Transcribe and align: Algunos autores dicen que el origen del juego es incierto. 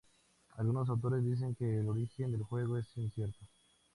Algunos 0.57 0.89
autores 0.89 1.23
dicen 1.23 1.53
que 1.53 1.77
el 1.77 1.87
origen 1.87 2.31
del 2.31 2.41
juego 2.41 2.75
es 2.75 2.87
incierto. 2.97 3.37